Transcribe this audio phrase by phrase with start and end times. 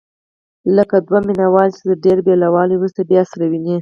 [0.77, 3.69] لکه دوه مینه وال چې تر ډېر بېلوالي وروسته بیا سره ویني.